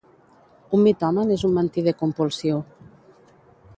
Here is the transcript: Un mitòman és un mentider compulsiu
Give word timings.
Un 0.77 0.81
mitòman 0.87 1.33
és 1.35 1.45
un 1.49 1.53
mentider 1.59 1.95
compulsiu 2.03 2.63